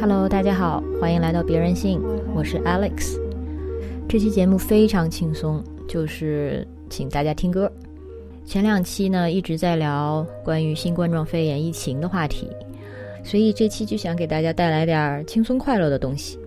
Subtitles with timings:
[0.00, 2.00] Hello，大家好，欢迎来到别人性，
[2.34, 3.20] 我是 Alex。
[4.08, 7.70] 这期节目非常轻松，就是请大家听歌。
[8.46, 12.48] 前两期呢一直在聊关于新冠状肺炎疫情的话题，
[13.22, 16.38] 所以这期就想给大家带来点轻松快乐的东西。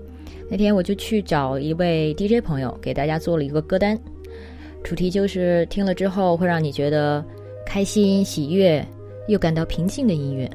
[0.49, 3.95] 那天我就去找一位 DJ 朋友，给大家做了一个歌单，
[4.83, 7.23] 主题就是听了之后会让你觉得
[7.67, 8.83] 开心、喜悦
[9.27, 10.49] 又感到平静的音乐。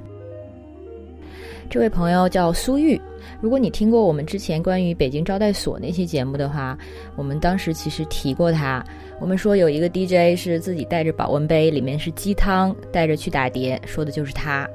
[1.71, 2.99] 这位朋友叫苏玉，
[3.43, 6.77] 如果你听过我们之前关于北京招待所那期节目的话，
[7.15, 8.83] 我们当时其实提过他。
[9.21, 14.67] 我们说有一个 DJ 是自己带着保温杯，里面是鸡汤，带着去打碟，说的就是他。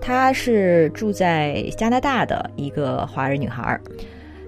[0.00, 3.78] 她是住在加拿大的一个华人女孩，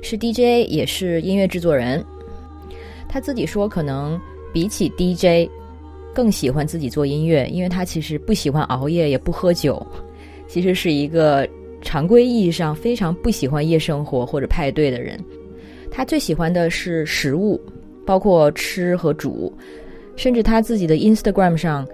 [0.03, 2.05] 是 DJ 也是音乐制作人。
[3.09, 4.21] 她自己说，可能
[4.53, 5.49] 比起 DJ，
[6.13, 9.81] 更喜欢自己做音乐，因为她其实不喜欢熬夜，也不喝酒。
[10.55, 11.45] 其实是一个
[11.83, 15.19] 常规意义上非常不喜欢夜生活或者派对的人。
[15.91, 17.61] 他最喜欢的是食物，
[18.07, 19.53] 包括吃和煮，
[20.15, 21.85] 甚至他自己的 Instagram 上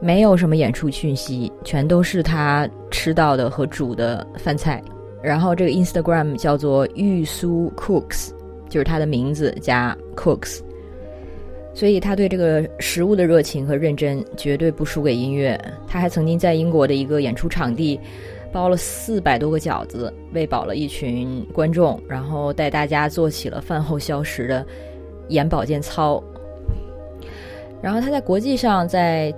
[0.00, 4.80] 没有什么演出讯息，全都是他吃到的和煮的饭菜。
[5.20, 8.30] 然后这个 Instagram 叫做玉苏 Cooks，
[8.68, 10.60] 就是他的名字加 Cooks。
[11.74, 15.60] 所以他对这个食物的热情和认真绝对不输给音乐。
[15.88, 17.98] 他还曾经在英国的一个演出场地
[18.52, 24.64] 包了四百多个饺子，喂饱了一群观众，然后带大家做起了饭后消食的
[25.28, 26.22] 眼保健操。
[27.82, 29.34] 然后他在国际上在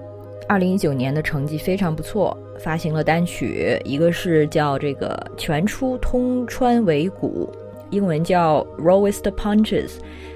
[0.47, 7.51] 二零一九年的成绩非常不错，发行了单曲，一个是叫这个全出通川尾骨，
[7.91, 9.93] 英文叫 Rawest Punches。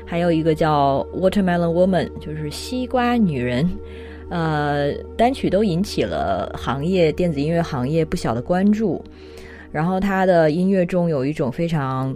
[0.07, 3.71] 还有一个叫 Watermelon Woman，就是西瓜女人，
[4.29, 9.01] 呃，单曲都引起了行业电子音乐行业不小的关注。
[9.71, 12.13] 然后他的音乐中有一种非常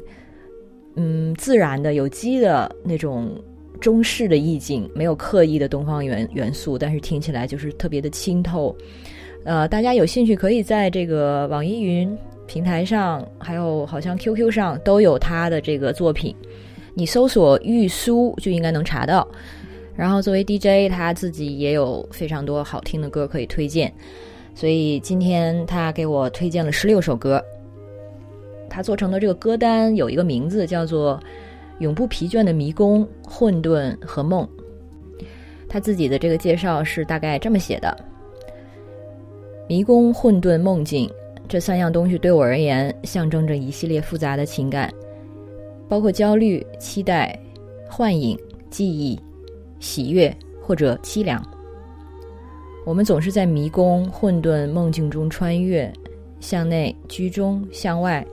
[0.96, 3.40] 嗯自然的、有机的那种
[3.80, 8.76] 中式的意境，没有刻意的东方元元素，但是听起来就是特别的清透。
[9.44, 12.12] 呃，大家有兴趣可以在这个网易云
[12.46, 16.34] 平台上，还有好像 QQ 上都有他的这个作品。
[16.94, 19.26] 你搜索玉苏就应该能查到，
[19.96, 23.92] 然后作为 DJ，他自己也有非常多好听的歌可以推荐，
[24.54, 27.42] 所以今天他给我推荐了十六首歌。
[28.70, 31.20] 他做成的这个歌单有一个名字叫做
[31.80, 34.46] 《永不疲倦的迷宫、混沌和梦》。
[35.68, 37.96] 他自己的这个介绍是大概这么写的：
[39.68, 41.10] 迷宫、混沌、梦境
[41.48, 44.92] 这三样东西对我而言，象征着一系列复杂的情感。
[45.88, 47.38] 包括焦虑、期待、
[47.88, 48.38] 幻影、
[48.70, 49.20] 记忆、
[49.78, 51.46] 喜悦或者凄凉。
[52.86, 55.92] 我们总是在迷宫、混沌、梦境中穿越，
[56.40, 58.26] 向内、居中、向外，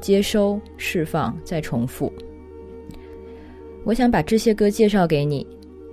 [0.00, 2.12] 接收、释放、再重复。
[3.84, 5.46] 我想把这些歌介绍给你，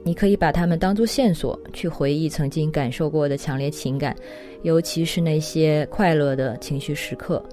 [0.06, 4.16] 你可以把它们当作线索，去回忆曾经感受过的强烈情感，
[4.62, 7.44] 尤其是那些快乐的情绪时刻，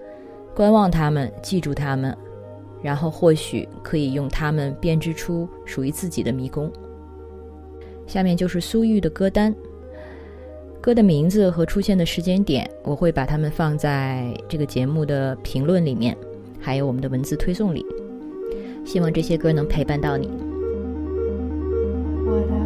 [0.55, 2.15] 观望它们，记住它们。
[2.83, 6.71] 然后或许可以用它们编织出属于自己的迷宫。
[8.07, 9.55] 下面就是苏玉的歌单，
[10.79, 16.15] 歌的名字和出现的时间点，我会把它们放在这个节目的评论里面，
[16.61, 17.83] 还有我们的文字推送里。
[18.85, 20.52] 希望这些歌能陪伴到你。
[22.25, 22.62] what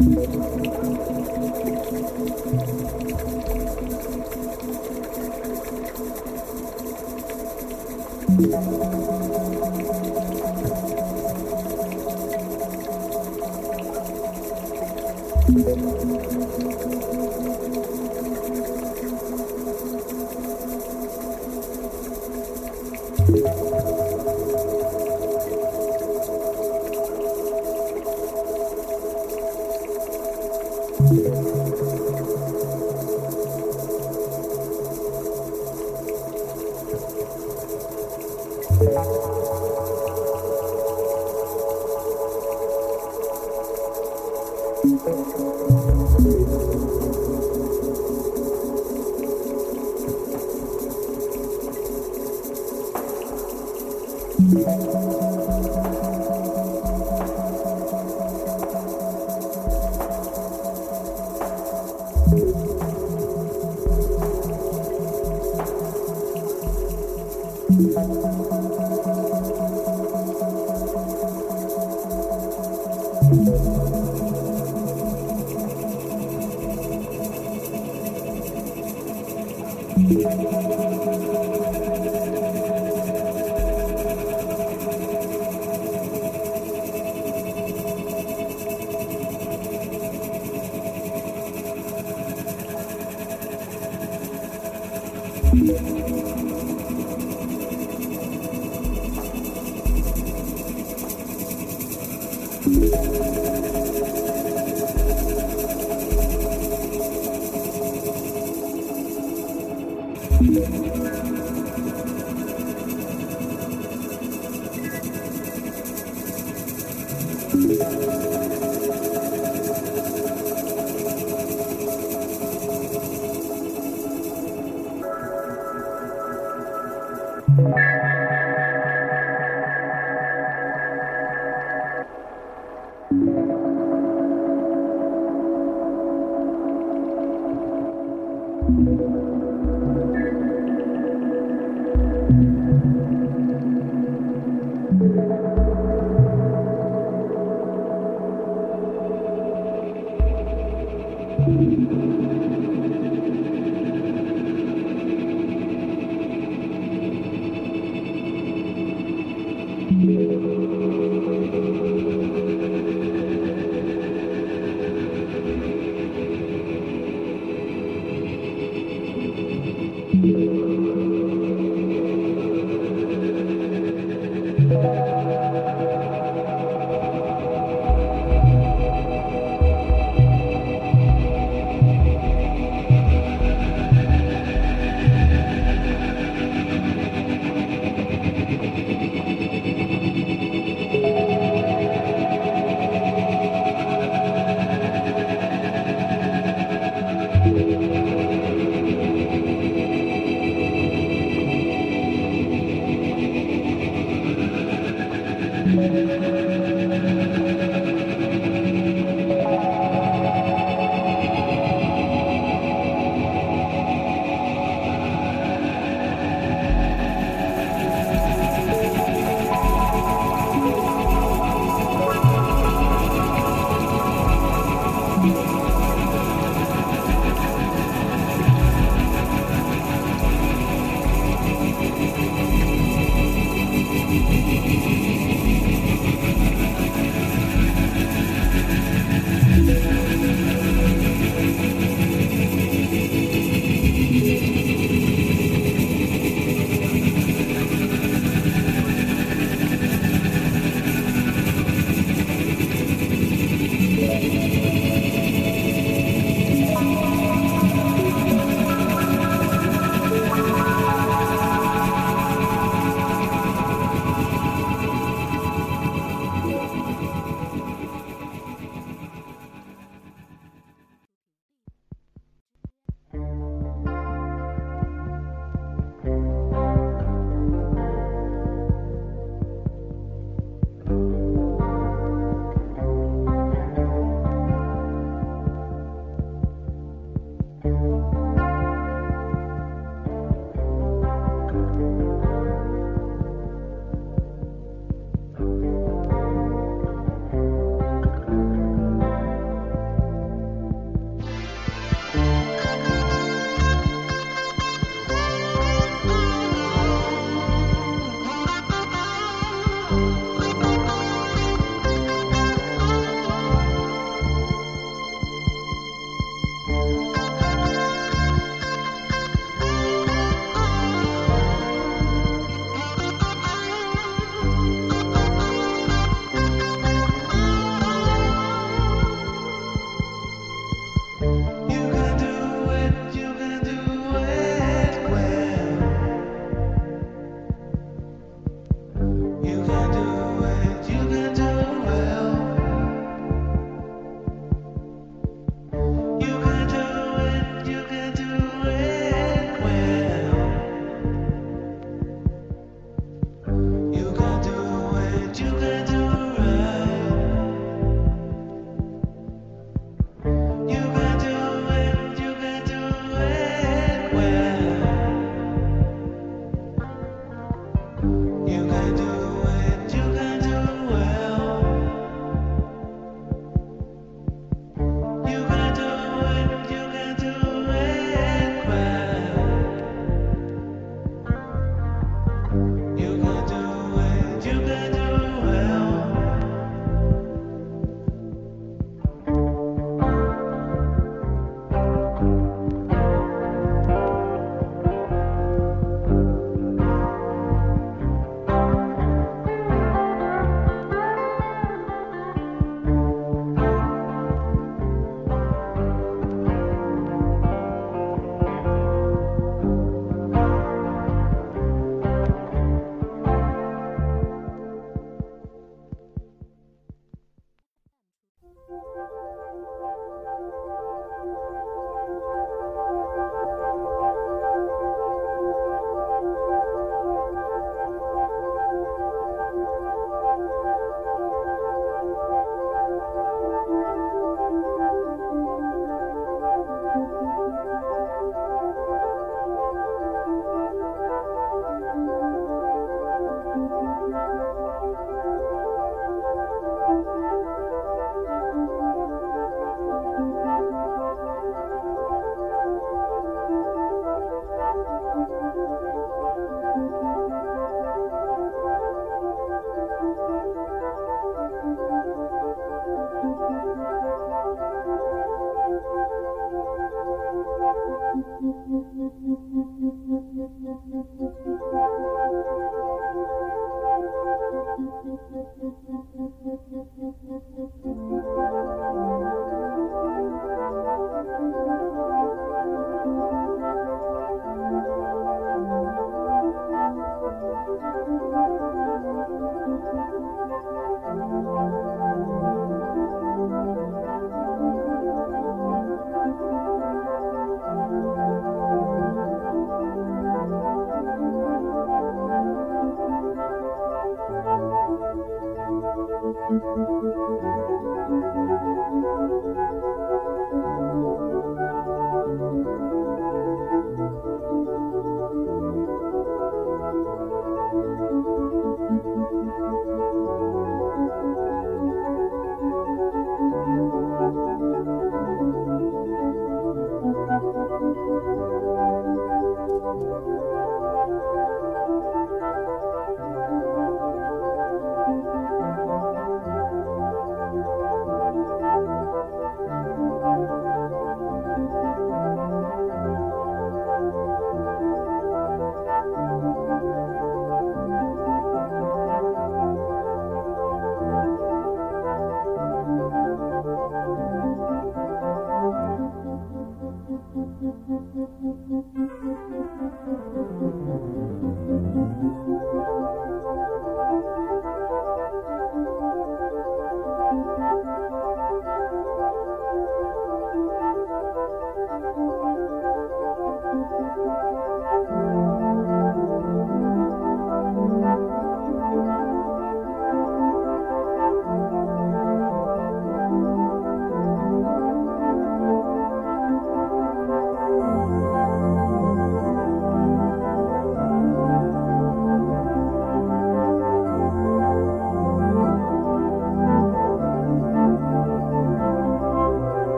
[0.00, 0.24] Thank
[8.94, 9.09] you.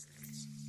[0.00, 0.59] States.